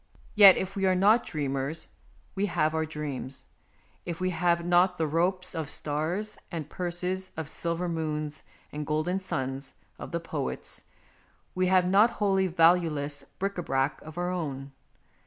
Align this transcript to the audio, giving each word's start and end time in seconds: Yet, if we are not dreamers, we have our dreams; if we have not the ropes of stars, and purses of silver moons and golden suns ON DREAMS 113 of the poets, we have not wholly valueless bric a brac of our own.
Yet, 0.33 0.57
if 0.57 0.75
we 0.75 0.87
are 0.87 0.95
not 0.95 1.23
dreamers, 1.23 1.89
we 2.33 2.47
have 2.47 2.73
our 2.73 2.87
dreams; 2.87 3.45
if 4.03 4.19
we 4.19 4.31
have 4.31 4.65
not 4.65 4.97
the 4.97 5.05
ropes 5.05 5.53
of 5.53 5.69
stars, 5.69 6.39
and 6.51 6.67
purses 6.67 7.31
of 7.37 7.47
silver 7.47 7.87
moons 7.87 8.41
and 8.71 8.87
golden 8.87 9.19
suns 9.19 9.75
ON 9.99 10.09
DREAMS 10.09 10.09
113 10.09 10.09
of 10.09 10.11
the 10.23 10.27
poets, 10.27 10.81
we 11.53 11.67
have 11.67 11.87
not 11.87 12.09
wholly 12.17 12.47
valueless 12.47 13.25
bric 13.37 13.59
a 13.59 13.61
brac 13.61 14.01
of 14.01 14.17
our 14.17 14.31
own. 14.31 14.71